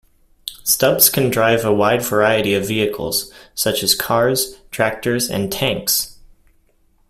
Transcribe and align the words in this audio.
Stubbs 0.63 1.11
can 1.11 1.29
drive 1.29 1.63
a 1.63 1.71
wide 1.71 2.01
variety 2.01 2.55
of 2.55 2.67
vehicles, 2.67 3.31
such 3.53 3.83
as 3.83 3.93
cars, 3.93 4.57
tractors 4.71 5.29
and 5.29 5.51
tanks. 5.51 6.17